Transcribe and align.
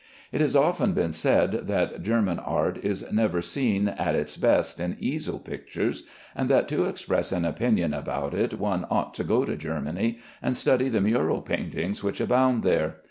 It 0.31 0.41
has 0.41 0.55
often 0.55 0.93
been 0.93 1.11
said 1.11 1.67
that 1.67 2.01
German 2.01 2.39
art 2.39 2.79
is 2.83 3.05
never 3.11 3.39
seen 3.39 3.87
at 3.87 4.15
its 4.15 4.35
best 4.35 4.79
in 4.79 4.97
easel 4.99 5.37
pictures, 5.37 6.05
and 6.35 6.49
that 6.49 6.67
to 6.69 6.85
express 6.85 7.31
an 7.31 7.45
opinion 7.45 7.93
about 7.93 8.33
it 8.33 8.55
one 8.55 8.87
ought 8.89 9.13
to 9.13 9.23
go 9.23 9.45
to 9.45 9.55
Germany, 9.55 10.17
and 10.41 10.57
study 10.57 10.89
the 10.89 11.01
mural 11.01 11.43
paintings 11.43 12.03
which 12.03 12.19
abound 12.19 12.63
there. 12.63 12.95